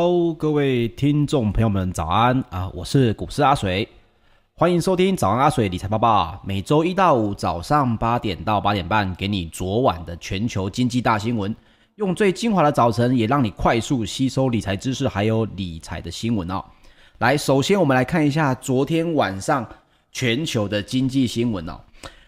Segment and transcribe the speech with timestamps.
[0.00, 2.70] Hello，各位听众朋友们，早安啊！
[2.72, 3.88] 我是股市阿水，
[4.54, 6.40] 欢迎收听早安阿水理财报报。
[6.44, 11.52] 每周一到五早上八点到八点半，给你昨晚的全球经济大新闻，
[11.96, 16.64] 用最精华的早晨，也让你快速吸收理财知识，还有理财的新闻哦。
[17.18, 19.68] 来，首先我们来看一下昨天晚上
[20.12, 21.80] 全球的经济新闻哦。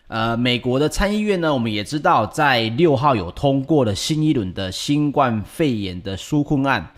[0.08, 6.90] 呃，美国的参议院呢，我们也知道，在六号有通过了新一轮的新冠肺炎的纾困案。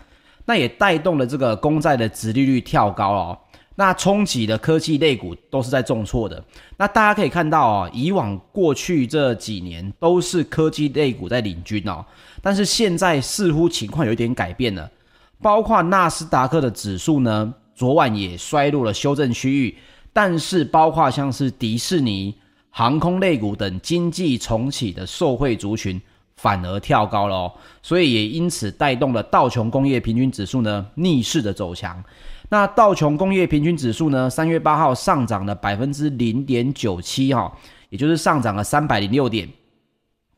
[0.45, 3.39] 那也带动了这个公债的殖利率跳高哦，
[3.75, 6.43] 那冲击的科技类股都是在重挫的。
[6.77, 12.05] 那大家可以看到哦，以往过去这几年都是科技类股在领军哦，
[12.41, 14.89] 但是现在似乎情况有一点改变了。
[15.41, 19.77] 包括纳斯达克的指数呢，昨晚也衰落了修正区域，
[20.13, 22.33] 但是包括像是迪士尼、
[22.69, 26.01] 航空类股等经济重启的受惠族群。
[26.43, 32.03] 反而跳高了哦，所以也因此带动了道琼工业平均指数呢逆势的走强。
[32.49, 37.49] 那道琼工业平均指数呢，三月八号上涨了百分之零点九七哈，
[37.87, 39.47] 也就是上涨了三百零六点，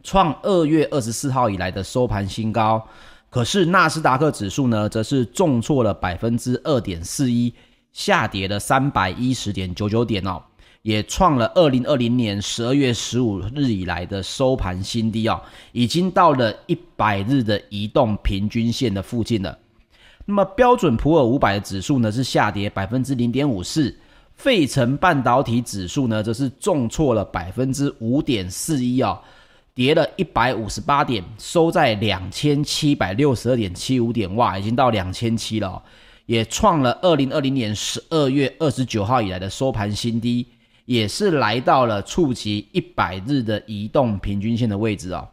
[0.03, 2.87] 创二月二十四号以来的收盘新高。
[3.31, 7.51] 可是纳斯达克指数呢，则是重挫了百分之二点四一，
[7.91, 10.39] 下跌了三百一十点九九点哦。
[10.85, 15.41] 也创了二零二零年十二月十五日以来的收盘新低哦，
[15.71, 19.57] 已经到了一百日的移动平均线的附近了。
[20.27, 23.97] 那么标准普尔五百的指数呢，是下跌百分之零点五四，
[24.35, 29.19] 费城半导体指数呢则是重挫了百分之五点四一哦，
[29.73, 35.81] 跌了一百五十八点，收在两千七百六十二点七五点，哇，已经到两千七了，
[36.27, 40.45] 也创了二零二零年十二月二十九号以来的收盘新低。
[40.85, 45.27] 也是来到了触及一百日的移动平均线的位置啊、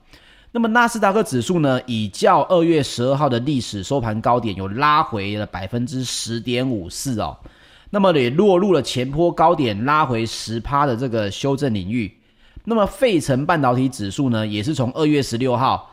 [0.51, 7.37] 那么纳斯达克指数呢，已较二月十二号的历史收盘高点有拉回了百分之十点五四哦。
[7.89, 12.11] 那么也落入了前波高点拉回十趴的这个修正领域。
[12.65, 15.91] 那么费城半导体指数呢，也是从二月十六号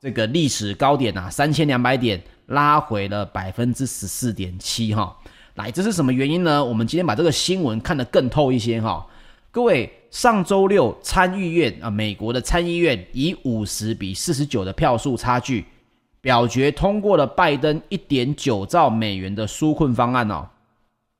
[0.00, 5.16] 这个历史高点啊三千两百点拉回了百分之十四点七哈。
[5.54, 6.64] 来，这是什么原因呢？
[6.64, 9.06] 我们今天把这个新闻看得更透一些哈。
[9.50, 15.66] 各位，上周六参议院啊，美国的参议院以五十比四十九的票数差距
[16.22, 20.48] 表决通过了拜登一点九兆美元的纾困方案哦。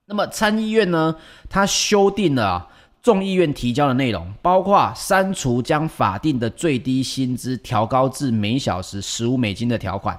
[0.07, 1.15] 那么参议院呢，
[1.51, 2.67] 它修订了
[3.03, 10.19] 众议院提交的内容，包括删除将法定的最低薪资调高至每小时十五美金的条款。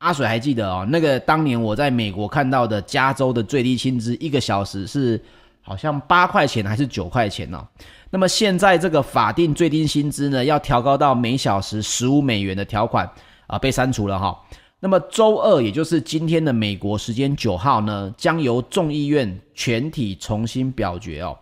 [0.00, 5.20] 阿水还记得哦，那个当年我在美国看到的加州的最低薪资一个小时是
[5.60, 7.62] 好像八块钱还是九块钱哦。
[8.08, 13.06] 那么现在这个法定最低薪资呢，要调高到每小时十五美元的条款
[13.46, 14.34] 啊，被删除了哈。
[14.80, 21.36] 那么周二，也就是今天的美国时间九号呢，将由众议院全体重新表决哦。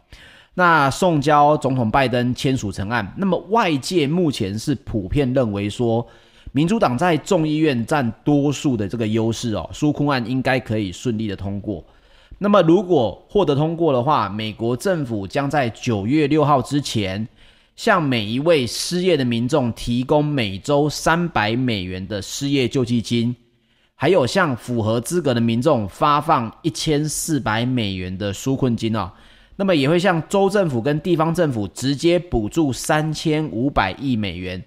[0.55, 3.15] 那送交总统拜登签署成案。
[3.17, 6.05] 那么外界目前是普遍认为说。
[6.59, 11.85] 民主党在众议院占多数的这个优势哦，纾困案应该可以顺利的通过。
[12.37, 17.29] 那么如果获得通过的话，美国政府将在九月六号之前，
[17.77, 23.37] 向每一位失业的民众提供每周三百美元的失业救济金，
[23.95, 29.13] 还有向符合资格的民众发放一千四百美元的纾困金哦。
[29.55, 34.61] 那么也会向州政府跟地方政府直接补助三千五百亿美元。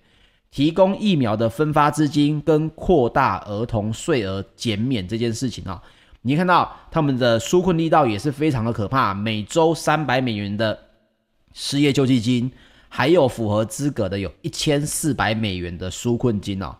[0.51, 5.81] 提供疫苗的分发资金跟扩大儿童税额减免这件事情啊，
[6.23, 10.77] 你看到他们的纾困力道也是非常的可怕，每周三百美元的
[11.53, 12.51] 失业救济金，
[12.89, 16.75] 还有符合资格的有一千四百美元的纾困金哦。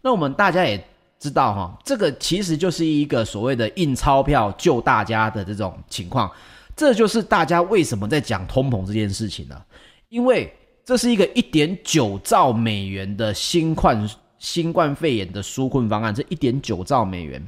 [0.00, 0.84] 那我们大家也
[1.20, 6.28] 知道哈，这个其实就是一个所谓的印钞票救大家的这种情况，
[6.74, 9.62] 这就是大家为什么在讲通膨这件事情呢？
[10.08, 10.52] 因为。
[10.84, 14.08] 这是一个一点九兆美元的新冠
[14.38, 17.40] 新冠肺炎的纾困方案，这一点九兆美元，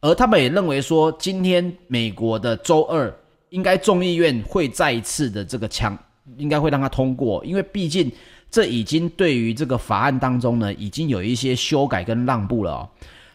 [0.00, 3.14] 而他们也认为说，今天美国的周二
[3.50, 5.96] 应该众议院会再一次的这个强，
[6.36, 8.10] 应该会让它通过，因为毕竟
[8.50, 12.88] 这已经对于这个法案当中呢，已经有一些修改跟让步了哦。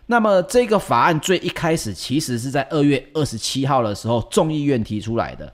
[0.07, 5.53] 那么这个法案最一开始其实是在二月二十七号的时候，众议院提出来的。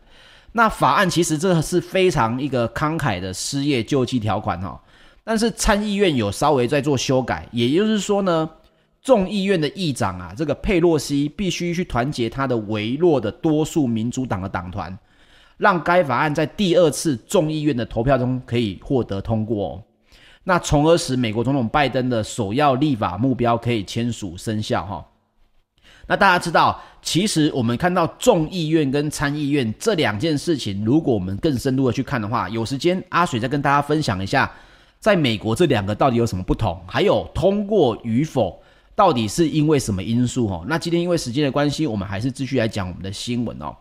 [0.55, 4.79] 那法案其实这是非常一个慷慨的失业救济条款哈，
[5.24, 8.48] 但是参议院有稍微在做修改，也就是说呢，
[9.01, 14.95] 众议院的议长啊，这个佩洛西必须去团结他的微弱的多数民主党的党团，
[15.57, 19.83] 让该法案在第二次众议院的投票中可以获得通过哦，
[20.43, 25.03] 那从而使美国总统拜登的首要立法目标可以签署生效哈。
[26.07, 34.51] 那大家知道，其实我们看到众议院跟参议院这两件事情，如果我们更深入的去看的话，有时间阿水再跟大家分享一下，
[35.00, 38.62] 在美国这两个到底有什么不同，还有通过与否，
[38.95, 40.65] 到底是因为什么因素哦？
[40.67, 43.74] 那今天因为时间的关系，我们还是继续来讲我们的新闻哦。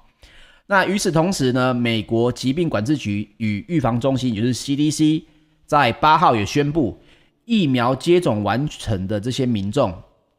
[0.66, 5.24] 那与此同时呢，美国疾病管制局与预防中心，也就是 CDC，
[5.66, 6.96] 在八号也宣布，
[7.44, 9.92] 疫苗接种完成的这些民众。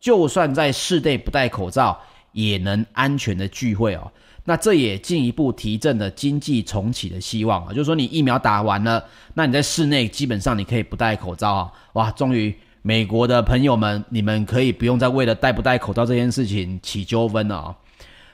[0.04, 1.98] 就算在室内不戴口罩，
[2.34, 4.12] 也能安全的聚会哦。
[4.44, 7.70] 那这也进一步提振了经济重启的希望啊。
[7.70, 9.02] 就是说，你疫苗打完了，
[9.34, 11.72] 那你在室内基本上你可以不戴口罩啊。
[11.94, 17.76] 哇，终于美国的朋友们，你们可以不用再为了戴不戴口罩这件事情起纠纷了啊。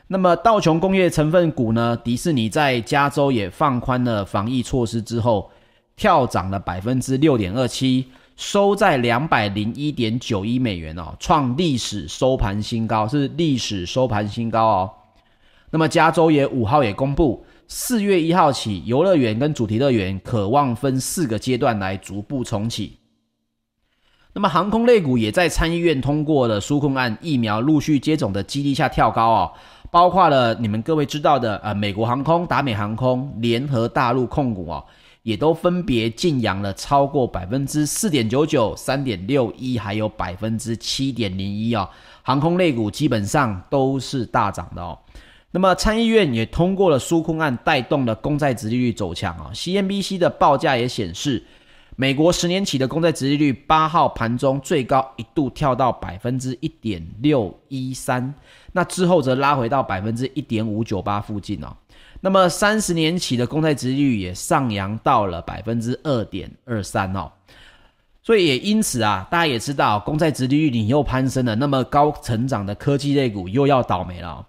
[0.07, 5.51] 那么道琼工业成分股呢，迪士尼在加州也放宽了防疫措施之后，
[5.95, 8.07] 跳涨了百分之六点二七。
[8.39, 14.91] 收在两百零一点九一美元哦，创历史收盘新高，是历史收盘新高哦。
[15.71, 22.99] 那么加州也五号也公布，四月一号起，游乐园跟主题乐园可望分四个阶段来逐步重启。
[24.31, 29.51] 那么航空类股也在参议院通过了纾困案，疫苗陆续接种的激励下跳高哦，
[29.91, 34.85] 包括了你们各位知道的呃，美国航空、达美航空、联合大陆控股哦。
[35.23, 41.87] 也都分别劲扬了超过百分之四点九九、三点六一，还有百分之七点零一哦。
[42.23, 44.97] 航空类股基本上都是大涨的哦。
[45.51, 49.49] 那么参议院也通过了纾困案，带动了公债殖利率走强啊。
[49.53, 51.43] CNBC 的报价也显示，
[51.95, 58.33] 美国十年期的公债殖利率八号盘中最高一度跳到百分之一点六一三，
[58.73, 61.75] 那之后则拉回到百分之一点五九八附近哦。
[62.21, 67.31] 那么三十年期的公债殖率也上扬到了百分之二点二三哦，
[68.21, 74.45] 所以也因此啊，大家也知道公债殖利率你又攀升了，那么高成长的科技类股又要倒霉了，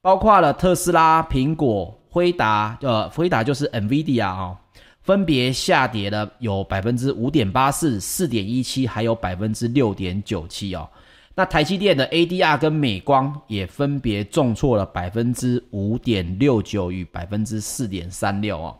[0.00, 4.56] 包括了特斯拉、苹果、辉达，呃，辉达就是 NVIDIA 啊，
[5.02, 10.88] 分别下跌了有百分之五点八四、四点一七，还有百分之六点九七哦。
[11.36, 18.78] 那台积电的 ADR 跟美光也分别重挫了百分之五点六九与百分之四点三六哦。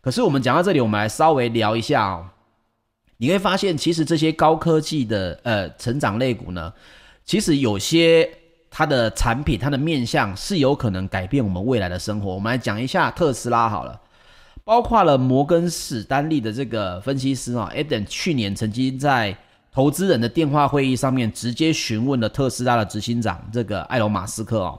[0.00, 2.26] 可是我们讲到这里，我们来稍微聊一下哦。
[3.18, 6.72] 你会发现，其实这些高科技的呃成长类股呢，
[7.24, 8.28] 其实有些
[8.68, 12.34] 它的产品、它的面向是有可能改变我们未来的生活。
[12.34, 14.00] 我们来讲一下特斯拉好了，
[14.64, 19.36] 包括了摩根史丹利的这个分析师啊，Adam 去年曾经在。
[19.72, 24.78] 投资人的电话会议上面，直接询问了特斯拉的执行长这个埃隆·马斯克哦，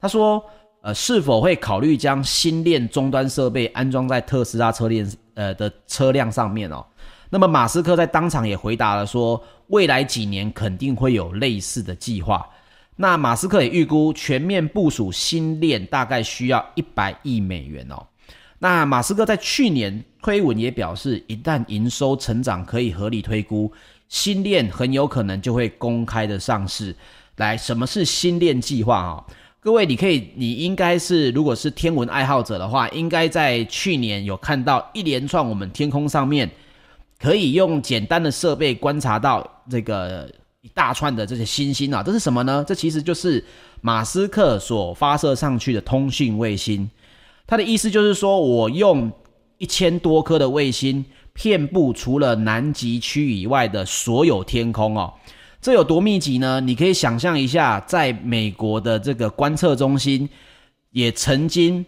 [0.00, 0.44] 他说，
[0.82, 6.84] 呃，是否会考虑将新链终端设备安装在特斯拉车链呃的车辆上面哦？
[7.30, 12.44] 那么马斯克在当场也回答了说，未来几年肯定会有类似的计划。
[12.96, 18.04] 那马斯克也预估全面部署新链大概需要一百亿美元哦。
[18.58, 23.72] 那马斯克在去年推文也表示，一旦营收成长可以合理推估。
[24.08, 26.94] 星链很有可能就会公开的上市。
[27.36, 29.24] 来，什么是星链计划啊？
[29.60, 36.50] 各位，你可以，你应该是，如果是天文爱好者的话，应该在去年有看到一连串我们天空上面
[37.18, 40.28] 可以用简单的设备观察到这个
[40.62, 42.02] 一大串的这些星星啊。
[42.02, 42.64] 这是什么呢？
[42.66, 43.44] 这其实就是
[43.80, 46.90] 马斯克所发射上去的通讯卫星。
[47.46, 49.12] 他的意思就是说，我用
[49.58, 51.04] 一千多颗的卫星。
[51.40, 55.14] 遍布除了南极区以外的所有天空哦，
[55.60, 56.60] 这有多密集呢？
[56.60, 60.28] 你可以想象一下，在美国的这个观测中心，
[60.90, 61.86] 也曾经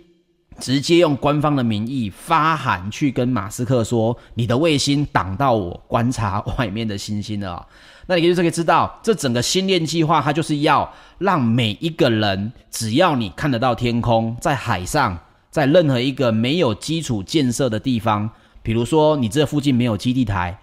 [0.60, 7.66] 直接用官方的名义发函去跟马斯克说：“你的卫星挡到我观察外面的星星了。”
[8.06, 10.88] 那你就可以知道，这整个星链计划，它就是要
[11.18, 15.18] 让每一个人，只要你看得到天空，在海上，
[15.50, 18.30] 在任何一个没有基础建设的地方。
[18.70, 20.56] 比如说，你这附近没有基地台，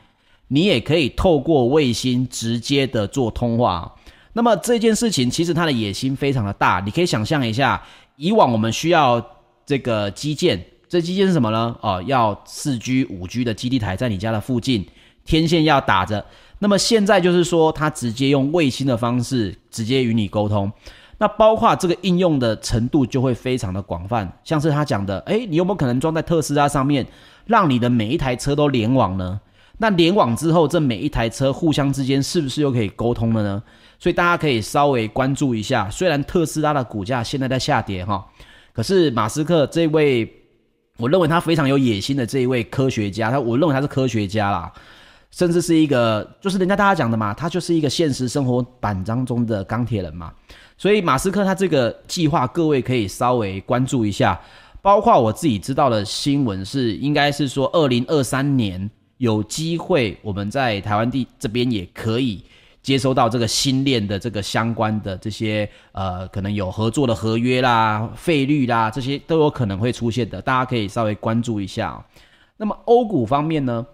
[0.48, 3.96] 你也可以透过卫星直接的做通话。
[4.32, 7.84] 那么这件事情其实它的野心非常的大，你可以想象一下，
[8.16, 9.22] 以往我们需要
[9.66, 11.76] 这个基建，这基建是什么呢？
[11.82, 14.88] 哦，要四 G、五 G 的基地台在你家的附近，
[15.26, 16.26] 天线要打着。
[16.60, 20.72] 那么现在就是说，它直接用卫星的方式直接与你沟通。
[21.18, 27.06] 那包括这个应用的程度就会非常的广泛，像是他讲的，诶，你有没有可能装在特斯拉上面？
[27.46, 29.40] 让你的每一台车都联网呢？
[29.78, 33.64] 那联网之后，这每一台车互相之间是不是又可以沟通了呢？
[34.00, 35.90] 所以大家可以稍微关注一下。
[35.90, 38.26] 虽然特斯拉的股价现在在下跌哈，
[38.74, 40.32] 可是马斯克这位，
[40.98, 44.72] 我认为他非常有野心的这一位科学家，他我认为他是科学家啦。
[45.30, 50.34] 甚至是一个就是人家大家讲的嘛，他就是一个现实生活版当中的钢铁人嘛。
[50.78, 54.40] 所以马斯克他这个计划，各位可以稍微关注一下。
[54.80, 62.42] 包括我自己知道的新闻是，应该是说二零二三年有机会，我们在台湾地这边也可以
[62.82, 72.02] 接收到这个新链的这个相关的这些呃，可能有合作的合约啦、费率啦，这些都有可能会出现的，大家可以稍微关注一下。
[72.56, 73.86] 那么欧股方面呢，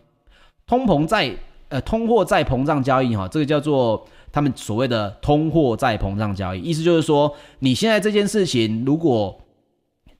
[0.67, 1.33] 通膨在
[1.69, 9.39] 呃通货在膨胀交易哈，这个叫做他们所谓的通货再膨胀交易，意思就是说你现在这件事情如果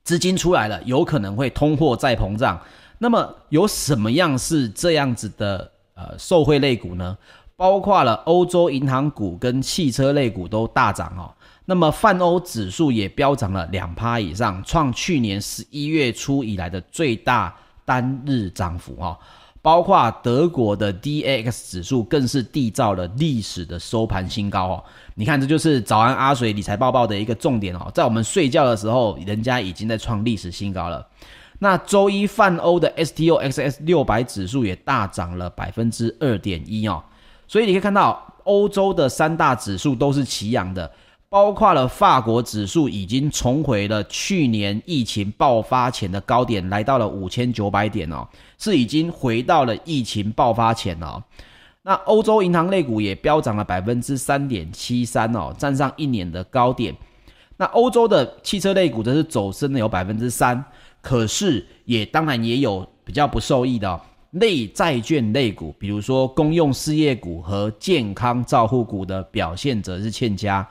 [0.04, 2.62] 资金出来了，有可能会通货再膨胀。
[3.00, 7.18] 那么有什么样是这样子的呃受惠类股呢？
[7.56, 11.34] 包括了欧洲银行股跟汽车类股都大涨哦。
[11.66, 17.56] 那么泛欧指数也飙涨了两趴以上，创去年十一月初以来的最大
[17.86, 19.18] 单日涨幅哦。
[19.64, 24.84] 包括德国的 DAX 指数更是缔造了历史的收盘新高哦。
[25.16, 27.90] 你看，这就是早安阿水理财报报的一个重点哦。
[27.96, 31.08] 在我们睡觉的时候，人家已经在创历史新高了。
[31.60, 37.02] 那周一泛欧的 STOXX 六百指数也大涨了百分之二点一哦。
[37.48, 40.92] 所以你可以看到，欧洲的三大指数都是齐扬的。
[41.34, 48.24] 包括了法国指数已经重回了去年疫情爆发前的高点，来到了五千九百点哦，
[48.60, 51.24] 是已经回到了疫情爆发前哦。
[51.82, 56.96] 那欧洲银行类股也飙涨了百分之三点七三哦，站上一年的高点。
[57.58, 60.64] 那欧洲的汽车类股则是走升了有百分之三，
[61.02, 64.00] 可是也当然也有比较不受益的哦，
[64.34, 70.64] 类债券类股，比如说公用事业股和健康照护股的表现则是欠佳。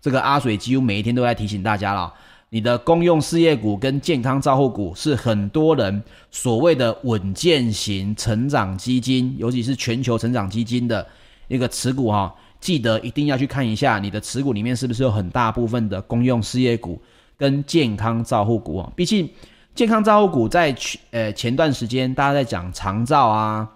[0.00, 2.12] 这个阿水几乎每一天都在提醒大家了，
[2.48, 11.06] 你的公用事业股跟健康照护股是很多人所谓的稳健型成长基金，尤其是全球成长基金的
[11.48, 17.00] 一个持股哈，记得一定要去看一下你的持股里面是不是有很大部分的公用事业股
[17.36, 18.92] 跟健康照护股啊。
[18.96, 19.28] 毕竟
[19.74, 20.74] 健康照护股在
[21.10, 23.68] 呃前段时间大家在讲长照啊、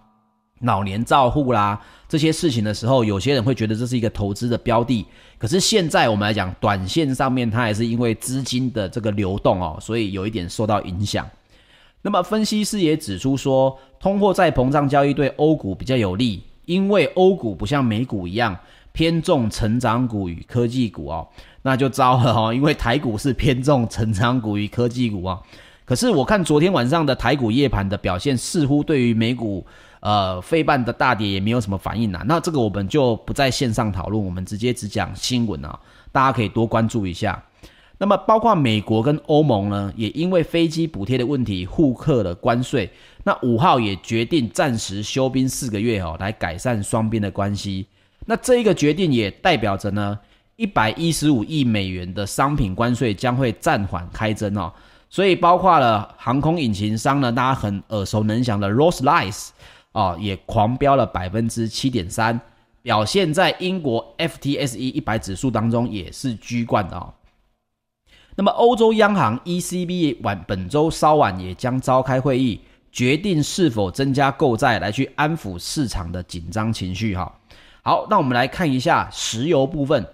[0.64, 5.04] 老年照护啦这些事情的时候，有些人会觉得这是一个投资的标的。
[5.38, 11.28] 可是现在我们来讲，短线上面它还是因为资金的这个流动哦，所以有一点受到影响。
[12.02, 18.56] 那么分析师也指出说，通货再膨胀交易对欧股比较有利，因为欧股不像美股一样
[18.92, 21.26] 偏重成长股与科技股哦，
[21.62, 25.42] 那就糟了哦，因为台股是偏重成长股与科技股哦。
[25.84, 29.66] 可是我看昨天晚上的台股夜盘的表现，似乎对于美股。
[30.04, 35.80] 呃，费半的大跌也没有什么反应呐、那这个我们就不在线上讨论，我们直接只讲新闻啊，
[36.12, 37.42] 大家可以多关注一下。
[37.96, 42.90] 那么，包括美国跟欧盟呢，也因为飞机补贴的问题互克了关税，
[43.22, 47.86] 那五号也决定暂时休兵四个月哦，来改善双边的关系。
[48.26, 50.18] 那这一个决定也代表着呢，
[50.56, 54.70] 一百一十五亿美元的商品关税将会暂缓开征哦，
[55.08, 59.48] 所以包括了航空引擎商呢，大家很耳熟能详的 Rolls-Royce
[59.94, 62.38] 哦，也狂飙了百分之七点三，
[62.82, 67.14] 表现在英国 FTSE 一百指数当中也是居冠的哦。
[68.34, 77.32] 那么欧洲央行 ECB 晚本周稍晚也将召开会议，决定是否增加购债来去安抚市场的紧张情绪哈。
[77.82, 80.04] 好，那我们来看一下石油部分，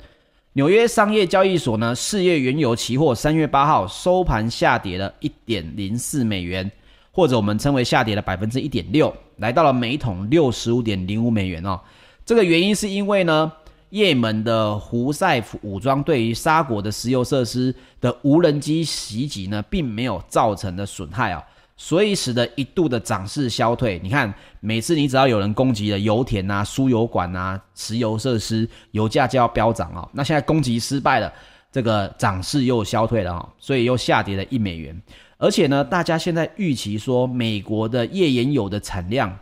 [0.52, 6.70] 纽约商业交易所呢，四月原油期货三月八号收盘下跌了一点零四美元。
[7.12, 11.80] 或者我们称为下跌了百分之一点六，来到了每桶六十五点零五美元哦。
[12.24, 13.50] 这个原因是因为呢，
[13.88, 21.42] 也门的胡塞武装对于沙国的石油设施的无人机袭击呢，并没有造成的损害啊，
[21.76, 23.98] 所以使得一度的涨势消退。
[24.02, 30.08] 你看，每次你只要有人攻击了油田啊、输油管啊、石油设施，油价就要飙涨哦。
[30.12, 31.32] 那现在攻击失败了，
[31.72, 35.02] 这个涨势又消退了哦，所以又下跌了一美元。
[35.42, 39.34] 而且呢，大家现在预期说，美国的页岩油的产量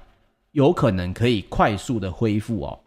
[0.53, 2.79] 有可能可以快速的恢复哦。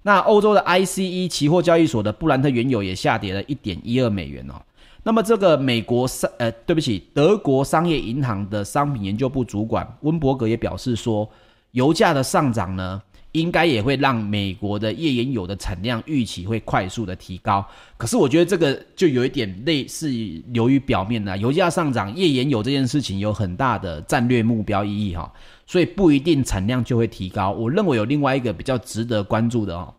[0.00, 4.54] 那欧洲的 ICE 期货交易所的布兰特原油也下跌了一点一二美元哦。
[5.02, 11.28] 那么这个美国商呃，对不起，德国商业银行的商品研究部主管温伯格也表示说，
[11.72, 13.02] 油价的上涨呢，
[13.34, 17.66] 应该也会让美国的页岩油的产量预期会快速的提高，
[17.96, 20.08] 可是我觉得这个就有一点类似
[20.52, 21.36] 流于表面了。
[21.38, 25.32] 油价上涨，页岩油这件事情有很大的战略目标意义哈，
[25.66, 27.50] 所以不一定产量就会提高。
[27.50, 29.92] 我认为有另外一个比较值得关注的哦，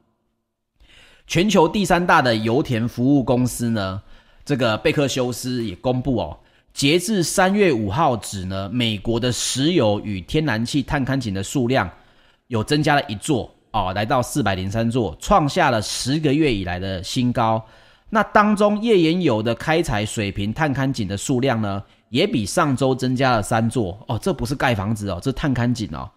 [1.28, 4.02] 全球第三大的油田服务公司呢，
[4.46, 6.40] 这个贝克休斯也公布哦，
[6.74, 11.92] 截至三月五号止呢，美国的石油与天然气探勘井的数量。
[12.48, 17.64] 有增加了一座哦，来到四百零三座，创下了十个月以来的新高。
[18.10, 24.18] 那当中页岩油的开采水平探勘井的数量呢，也比上周增加了三座哦。
[24.22, 26.10] 这不是盖房子哦，这是探勘井哦。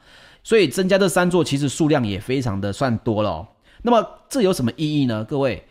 [0.45, 3.49] 所以增加这三座，其实数量也非常的算多了哦。
[3.83, 5.25] 那么这有什么意义呢？
[5.25, 5.65] 各位，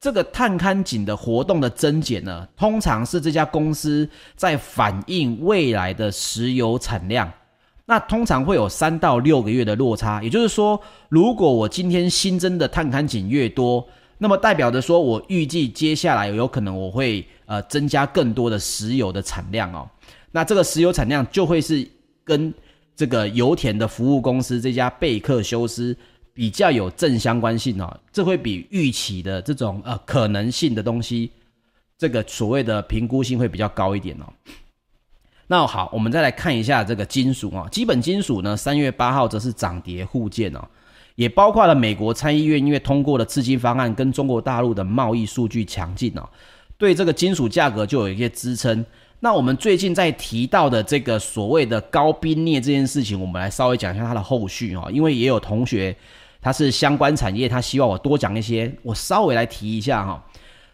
[0.00, 7.30] 这个探勘井的活动的增减呢，通常是这家公司在反映未来的石油产量。
[7.90, 13.84] 那通常会有三到六个月的落差，也就是说，如果我今天新增的探勘井越多，
[14.16, 19.90] 那么代表着说我预计接下来有可能我会呃增加更多的石油的产量哦。
[20.30, 21.84] 那这个石油产量就会是
[22.22, 22.54] 跟
[22.94, 25.96] 这个油田的服务公司这家贝克休斯
[26.32, 31.32] 比较有正相关性哦，这会比预期的这种呃可能性的东西，
[31.98, 34.32] 这个所谓的评估性会比较高一点哦。
[35.50, 40.60] 那好，我们再来看一下这个金属啊，基本金属呢，三月八号则是涨跌互见哦，
[41.16, 46.22] 也包括了美国参议院因为通过了刺激方案，跟中国大陆的贸易数据强劲哦，
[46.78, 48.86] 对这个金属价格就有一些支撑。
[49.18, 55.92] 那我们最近在提到的这个所谓的高冰镍这件事情，我们来稍微讲一下它的后续哦，因为也有同学
[56.40, 60.24] 他是相关产业，他希望我多讲一些，我稍微来提一下哈。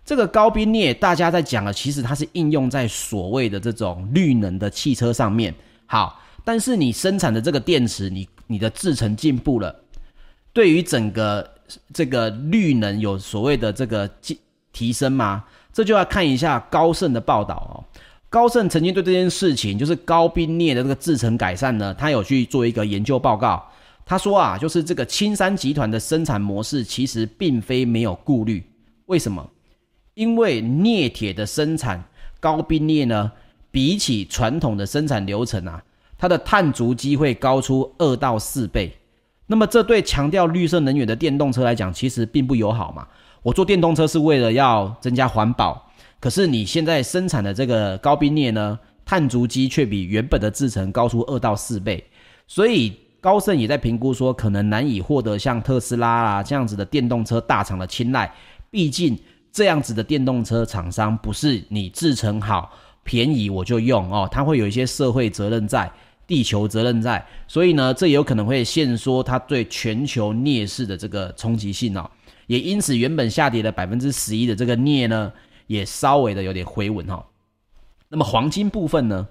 [0.07, 5.53] 这个高冰镍，大家在讲的，其实它是应用在所谓的这种绿能的汽车上面。
[5.85, 9.75] 好，但是你生产的这个电池，你你的制程进步了，
[10.53, 11.51] 对于整个
[11.93, 14.39] 这个绿能有所谓的这个提
[14.73, 15.43] 提升吗？
[15.73, 17.83] 这就要看一下高盛的报道哦。
[18.29, 23.69] 高盛曾经对这件事情，就是高冰镍的这个制程改善呢，他有去做一个研究报告。
[24.05, 28.65] 他说啊，就是这个青山集团的生产模式其实并非没有顾虑。
[29.07, 29.45] 为什么？
[30.17, 32.03] 因为镍铁的生产
[32.41, 33.31] 高冰镍呢，
[33.71, 35.83] 比起传统的生产流程啊，
[36.17, 38.97] 它的碳足迹会高出二到四倍。
[39.47, 43.07] 那么这对强调绿色能源的电动车来讲，其实并不友好嘛。
[43.43, 52.03] 我做电动车是为了要增加环保，可是你现在生产的这个高冰镍呢，碳足迹却比原本的制程高出二到四倍。
[52.47, 58.33] 所以高盛也在评估说，可能难以获得像特斯拉啊这样子的电动车大厂的青睐，
[58.71, 59.15] 毕竟。
[59.57, 62.71] 这样子的电动车厂商不是你制成好
[63.03, 65.91] 便宜我就用哦，它会有一些社会责任在、
[66.27, 72.11] 地球责任在，所以呢，这也有可能会限缩它对全球镍市的这个冲击性哦。
[72.49, 75.33] 也因此，原本下跌了百分之十一的这个镍呢，
[75.69, 77.25] 也稍微的有点回稳哈。
[78.11, 79.27] 那么黄金部分呢，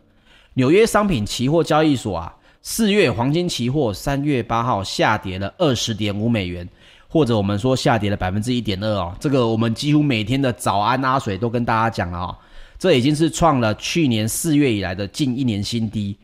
[0.56, 6.68] 纽约商品期货交易所啊，四月黄金期货三月八号下跌了二十点五美元。
[7.16, 12.38] 或者我们说下跌了百分之一点二哦，这个我们几乎每天的早安阿水都跟大家讲了哦，
[12.78, 16.18] 这已经是创了去年四月以来的近一年新低。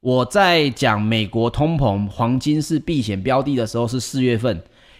[0.00, 4.58] 我在讲美国通膨黄金是避险标的的时候是四月份，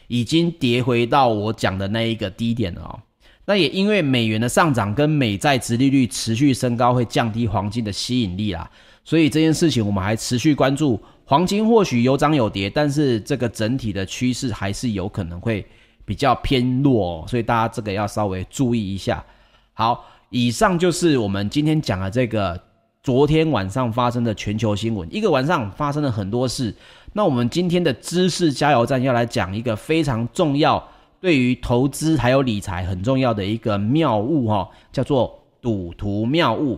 [0.08, 3.00] 已经跌回到我讲的那一个低点了哦。
[3.46, 8.70] 那也因为美元的上涨跟美债殖利率持续升高会降低黄金的吸引力啦，
[9.04, 11.00] 所以这件事情我们还持续关注。
[11.30, 15.64] 黄金或许有涨有跌，但是这个整体的趋势还是有可能会
[16.04, 19.24] 比较偏弱，所以大家这个要稍微注意一下。
[19.72, 22.60] 好，以上就是我们今天讲的这个
[23.04, 25.08] 昨天晚上发生的全球新闻。
[25.14, 26.74] 一个晚上发生了很多事，
[27.12, 30.84] 那我们今天的知识加油站要来讲一个非常重要，
[31.20, 36.76] 对于投资还有理财很重要的一个妙物哈，叫做赌徒妙物。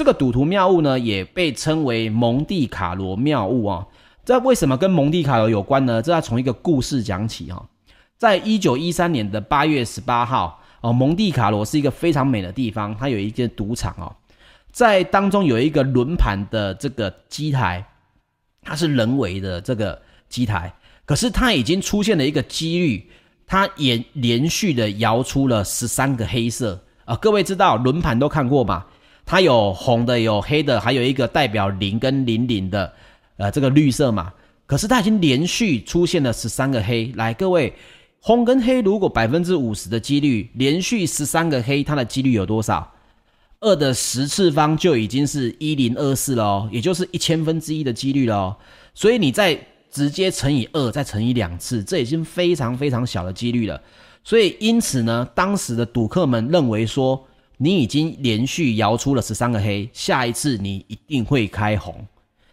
[0.00, 3.86] 这个赌徒谬误呢，也被称为蒙地卡罗谬误啊。
[4.24, 6.00] 这为什么跟蒙地卡罗有关呢？
[6.00, 7.68] 这要从一个故事讲起哈。
[8.16, 14.16] 在一九一三年的八月十八号，哦，蒙地卡罗是一个非常美的地方，它有一个赌场哦，
[14.72, 17.84] 在当中有一个轮盘的这个机台，
[18.62, 20.72] 它是人为的这个机台，
[21.04, 23.06] 可是它已经出现了一个几率，
[23.46, 27.14] 它也连续的摇出了十三个黑色啊。
[27.16, 28.86] 各位知道轮盘都看过吗？
[29.30, 32.92] 它有红的，有黑的，还有一个代表零跟零零的，
[33.36, 34.32] 呃，这个绿色嘛。
[34.66, 37.12] 可是它已经连续出现了十三个黑。
[37.14, 37.72] 来，各位，
[38.20, 42.92] 红跟黑如果百分之五十的几率，连续十三个黑，它的几率有多少？
[43.60, 48.56] 二的十次方就已经是一零二四了哦，也就是一千分之一的几率了哦。
[48.94, 49.56] 所以你再
[49.92, 53.80] 直接乘以二，再乘以两次，这已经非常非常小的几率了。
[54.24, 57.24] 所以因此呢，当时的赌客们认为说。
[57.62, 62.06] 你已经连续摇出了十三个黑，下一次你一定会开红，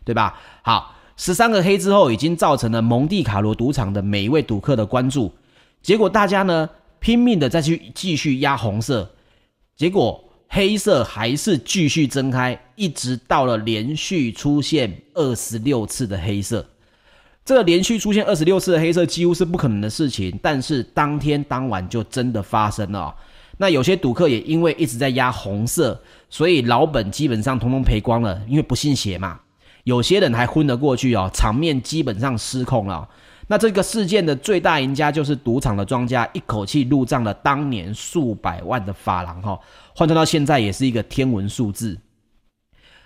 [0.03, 0.37] 对吧？
[0.61, 5.33] 好，十三个黑之后，已经造成了蒙地卡罗赌场的每一位赌客的关注。
[5.81, 9.09] 结果大家呢拼命的再去继续压红色，
[9.77, 16.67] 结果黑色还是继续增开，一直到了连续出现二十六次的黑色。
[17.45, 23.15] 这个连续出现二十六次的黑色几乎是不可能的事情，但是当天当晚就真的发生了。
[23.57, 29.39] 那有些赌客也因为一直在压红色，所以老本基本上通通赔光了，因为不信邪嘛。
[29.83, 33.07] 有些人还昏了过去哦，场面基本上失控了。
[33.47, 39.57] 那这个事件的最大赢家就是赌场的庄家，一口气入账了当年数百万的法郎哈，
[39.95, 41.97] 换算到现在也是一个天文数字。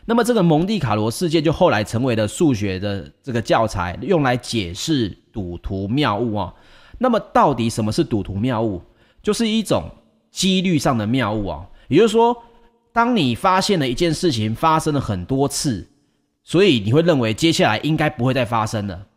[0.05, 6.51] 那么这个蒙地卡罗事件就后来成为了数学的这个教材，用来解释赌徒谬误啊。
[6.97, 8.81] 那么到底什么是赌徒谬误？
[9.21, 9.87] 就是一种
[10.31, 11.67] 几率上的谬误啊。
[11.87, 12.35] 也就是说，
[12.91, 15.87] 当你发现了一件事情发生了很多次，
[16.43, 19.07] 所以你会认为接下来应该不会再发生了。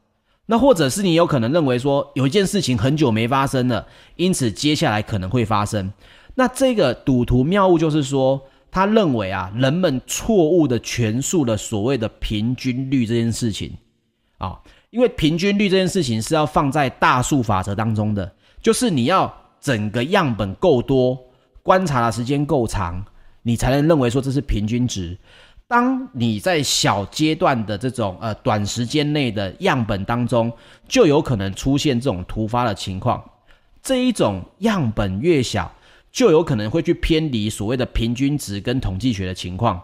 [0.47, 5.93] 那或者是你有可能认为说有一件事情很久没发生了，因此接下来可能会发生。
[6.35, 8.43] 那这个赌徒谬误就是说。
[8.75, 13.73] 他认为啊，人们错误的权述了所谓的平均率这件事情
[14.39, 14.59] 啊，
[14.91, 19.33] 因为平均率这件事情是要放在大数法则当中的，就是你要
[19.65, 21.19] 整个样本够多，
[21.63, 23.03] 观察的时间够长，
[23.41, 25.19] 你才能认为说这是平均值。
[25.67, 30.53] 当你在小阶段的这种呃短时间内的样本当中，
[30.87, 33.25] 就有可能出现这种突发的情况。
[33.83, 35.73] 这一种样本越小，
[36.13, 39.83] 就有可能会去偏离所谓的平均值跟统计学的情况，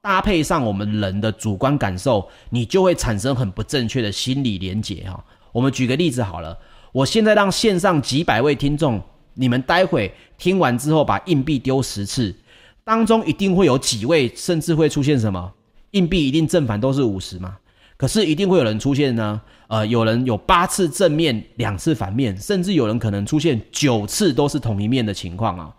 [0.00, 5.22] 搭配上我们人的主观感受，你就会产生很不正确的心理连结哈。
[5.52, 6.58] 我们举个例子好了，
[6.92, 9.02] 我现在让线上几百位听众，
[9.38, 12.34] 你们待会听完之后把硬币丢十次，
[12.82, 15.52] 当中一定会有几位甚至会出现什么？
[15.92, 17.56] 硬币一定正反都是五十嘛？
[17.96, 19.40] 可是一定会有人出现呢？
[19.68, 25.74] 呃，有人有八次正面，两次反面，甚至有人可能出现九次都是同一面的情况啊。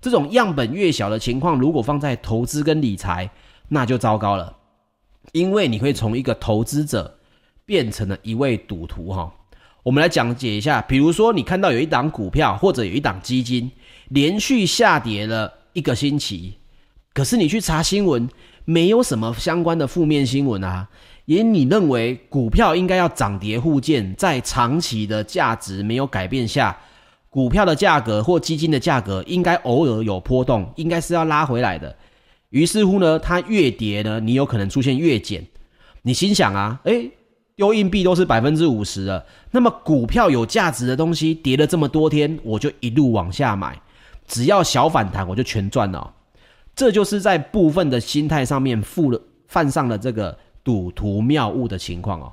[0.00, 3.30] 这种样本越小的情况，如果放在投资跟理财，
[3.68, 4.56] 那就糟糕了，
[5.32, 7.18] 因为你会从一个投资者
[7.64, 9.32] 变成了一位赌徒哈。
[9.86, 13.70] 我们来讲解一下，比如说你看到有一档股票或者有一档基金
[14.08, 16.54] 连续下跌了一个星期，
[17.14, 18.28] 可是你去查新闻，
[18.64, 20.88] 没有什么相关的负面新闻啊。
[21.26, 26.76] 也你认为股票应该要涨跌互见，在长期的价值没有改变下，
[27.30, 31.94] 股票的价格或基金的价格应该偶尔有波动，应该是要拉回来的。
[32.50, 35.46] 于是乎呢，它越跌呢，你有可能出现越减。
[36.02, 37.08] 你心想啊，诶，
[37.56, 43.80] 丢硬币都是百分之五十了，那么股票有价值的东西跌了这么多天，我就一路往下买，
[44.28, 46.14] 只要小反弹我就全赚了。
[46.74, 50.38] 这就是在部分的心态上面附了犯上了这个。
[50.66, 52.32] 赌徒谬误的情况哦，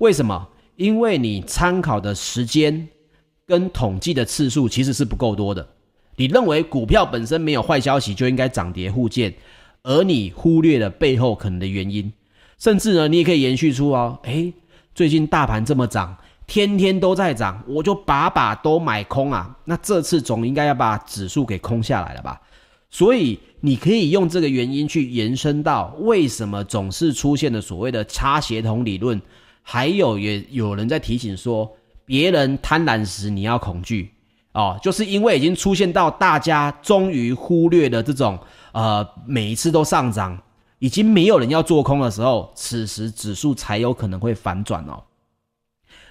[0.00, 0.48] 为什么？
[0.76, 2.86] 因为你参考的时间
[3.46, 5.66] 跟统计的次数其实是不够多的。
[6.16, 9.34] 你认为股票本身没有坏消息就应该涨跌互见，
[9.82, 12.12] 而你忽略了背后可能的原因，
[12.60, 14.52] 甚至呢，你也可以延续出哦，诶，
[14.94, 22.38] 最近大盘这么涨，天天都在涨，我就把把都买空啊，那这次总应该要把指数给空下来了吧？
[22.90, 29.18] 所以你可以用这个原因去延伸到为什么总是出现的所谓的差协同理论，
[29.62, 31.70] 还有也有人在提醒说，
[32.04, 34.12] 别人贪婪时你要恐惧
[34.52, 38.38] 哦，就是因为已经出现到大家终于忽略了这种
[38.72, 40.36] 呃每一次都上涨，
[40.80, 45.04] 已经没有人要做空的时候，此时指数才有可能会反转哦。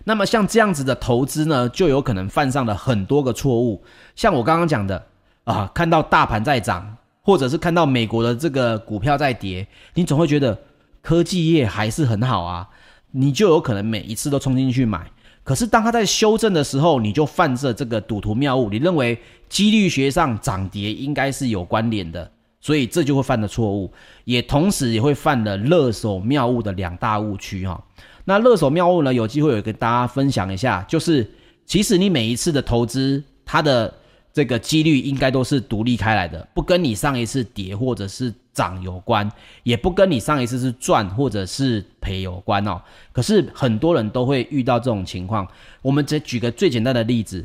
[0.06, 3.84] 那么像这样子的投资呢，就有可能犯上了很多个错误，
[4.16, 5.06] 像我刚刚讲的。
[5.46, 10.56] 啊，看到大盘在涨，或者是看到美国的这个股票在跌，你总会觉得
[11.02, 12.70] 科技业还是很好啊，
[13.10, 15.10] 你就有可能每一次都冲进去买。
[15.44, 23.91] 可是当它在修正的时候，你就犯着这个赌徒谬误，你认为几率学上涨跌应该是有关联的，所以这就会犯的错误，
[24.26, 27.84] 也同时也会犯了勒索谬误的两大误区哈。
[28.26, 31.30] 那勒索谬误呢，有机会有跟大家分享一下，就是
[31.65, 33.93] 其实你每一次的投资，它的
[34.32, 39.28] 这个几率应该都是独立开来的，不跟你上一次跌或者是涨有关，
[39.63, 42.80] 也不跟你上一次是赚或者是赔有关哦。
[43.12, 45.48] 可是很多人都会遇到这种情况。
[45.82, 47.43] 我们只举个最简单的例子：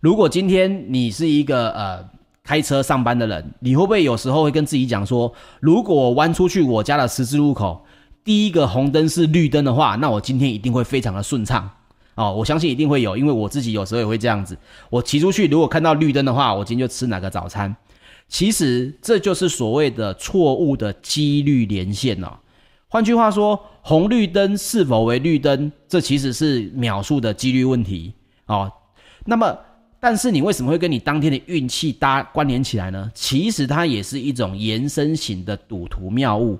[0.00, 2.06] 如果今天你是一个呃
[2.46, 7.84] 开车上班的人，你会不会有时候会跟自己讲说，如果我弯出去我家的十字路口，
[8.22, 11.68] 第一个红灯是绿灯的话，那我今天一定会非常的顺畅。
[12.14, 14.56] 哦，我相信一定会有，因为我自己有时候也会这样子。
[14.88, 17.74] 我骑出去，如果看到绿灯的话，我今天就吃哪个早餐。
[18.28, 22.28] 其实这就是所谓的错误的几率连线哦。
[22.88, 28.14] 换句话说，红绿灯是否为绿灯，这其实是秒数的几率问题
[28.46, 28.72] 哦。
[29.26, 29.58] 那么，
[29.98, 33.10] 但是你为什么会跟你当天的运气搭关联起来呢？
[33.14, 36.58] 其实它也是一种延伸型的赌徒谬误。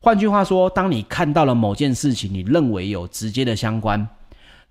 [0.00, 4.06] 换句话说，当你看到了某件事情，你认为有直接的相关。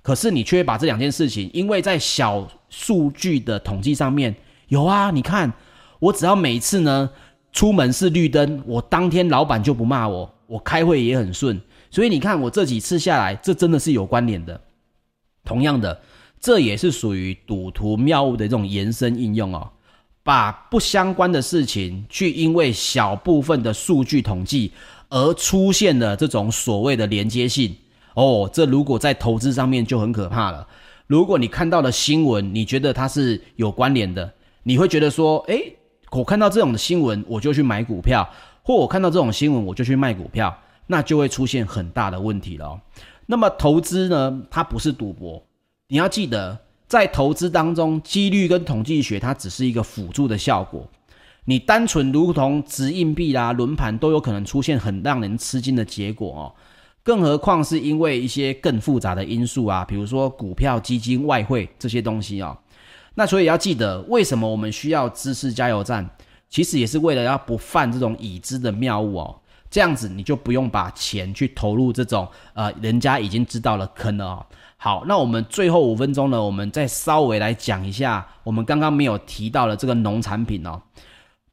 [0.02, 4.36] 可是你却把这两件事情，因为在小数据的统计上面
[4.68, 5.52] 有啊，你看
[6.00, 7.10] 我只要每次呢
[7.52, 11.60] 出门是绿灯，我当天老板就不骂我，我开会也很顺。
[11.90, 14.62] 所以你看我这几次下来，这真的是有关联的。
[15.44, 16.00] 同样的，
[16.46, 19.68] 这也是属于赌徒谬误的这种延伸应用哦。
[20.22, 24.72] 把不相关的事情，去因为小部分的数据统计
[25.10, 27.76] 而出现了这种所谓的连接性
[28.14, 30.68] 哦，这如果在投资上面就很可怕了。
[31.08, 34.32] 如果你看到了新闻，你觉得它是有关联的，
[34.62, 35.76] 你会觉得说，诶，
[36.12, 38.30] 我看到这种新闻我就去买股票，
[38.62, 40.56] 或我看到这种新闻我就去卖股票，
[40.86, 42.80] 那就会出现很大的问题了。
[43.26, 45.44] 那么投资呢，它不是赌博，
[45.88, 46.60] 你要记得。
[46.88, 50.88] 在投资当中，几率跟统计学它只是一个辅助的效果。
[51.46, 56.54] 你单纯如同掷硬币啦、轮盘都有可能出现很让人吃惊的结果哦。
[57.02, 62.56] 更何况是因为一些更复杂的因素啊，比如说股票、基金、外汇这些东西哦。
[63.16, 66.08] 那所以要记得，为什么我们需要知识加油站？
[66.50, 69.36] 其实也是为了要不犯这种已知的谬误哦。
[69.72, 74.46] 这样子你就不用把钱去投入这种呃人家已经知道了坑了哦。
[74.86, 80.80] 好，那我们最后五分钟呢，我们再稍微来讲一下我们刚刚没有提到的这个农产品哦，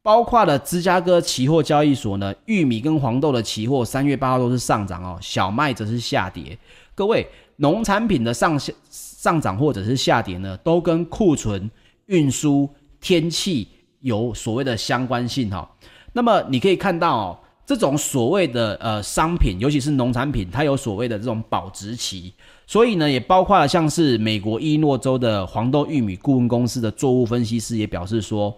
[0.02, 6.58] 包括了芝加哥期货交易所呢，玉米跟黄豆的期货三月八号都是上涨哦，小麦则是下跌。
[6.94, 11.70] 各位，农产品的上下上涨或者是下跌呢，都跟库存、
[12.08, 12.68] 运输、
[13.00, 13.66] 天气
[14.00, 15.66] 有所谓的相关性哈。
[16.12, 17.38] 那么你可以看到哦。
[17.64, 22.34] 这种所谓的呃商品，尤其是农产品，它有所谓的这种保质期，
[22.66, 28.54] 所以呢，也包括了像是美国伊诺州的黄豆、玉米顾问公司的作物分析师也表示说，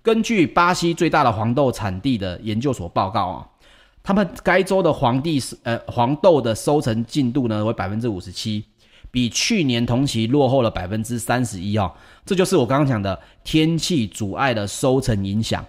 [0.00, 3.46] 根据巴西最大的黄豆产地的研究所报告啊，
[4.02, 8.64] 他们该州的黄地呃黄豆的收成进度呢为百分之五十七，
[9.10, 11.92] 比去年同期落后了百分之三十一哦，
[12.24, 15.66] 这就是我刚刚讲的天气阻碍的收成影响。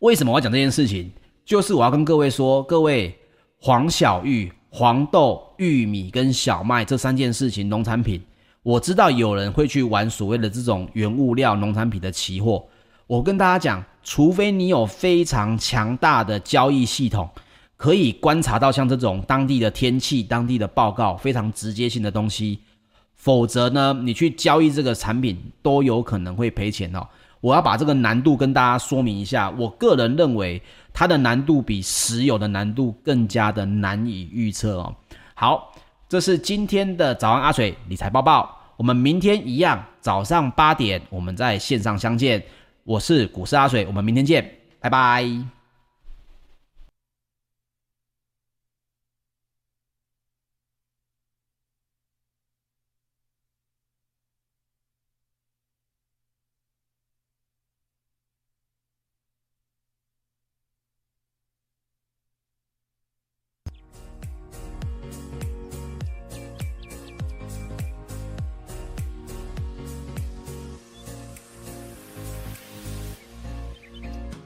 [0.00, 1.10] 为什么我要讲这件事情？
[1.44, 3.16] 就是我要跟各位说，各位
[3.58, 8.20] 黄小玉、黄豆、玉米跟小麦这三件事情，农产品，
[8.62, 12.66] 我知道有人会去玩所谓的这种原物料农产品的期货。
[13.06, 17.28] 我跟大家讲，除非你有非常强大的交易系统，
[17.76, 22.58] 可以观察到像这种当地的天气、当地的报告非常直接性的东西，
[23.14, 27.06] 否则呢，你去交易这个产品都有可能会赔钱哦。
[27.40, 29.50] 我要把这个难度跟大家说明一下。
[29.50, 30.60] 我个人认为，
[30.92, 34.94] 它的难度比石油的难度更加的难以预测哦。
[35.34, 35.72] 好，
[36.08, 38.54] 这是今天的早安阿水理财报报。
[38.76, 42.42] 我们明天一样早上八点，我们在线上相见。
[42.84, 44.48] 我是股市阿水，我们明天见，
[44.80, 45.55] 拜拜。